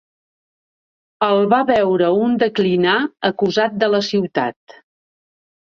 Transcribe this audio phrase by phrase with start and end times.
[1.27, 2.97] El va veure un declinar
[3.33, 4.79] acusat de la ciutat.